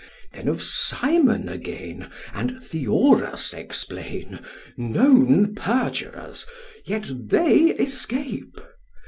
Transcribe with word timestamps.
Then 0.33 0.47
of 0.47 0.63
Simon 0.63 1.47
again, 1.47 2.09
and 2.33 2.59
Theorus 2.59 3.53
explain: 3.53 4.39
known 4.75 5.53
perjurers, 5.53 6.47
yet 6.87 7.11
they 7.15 7.65
escape. 7.77 8.59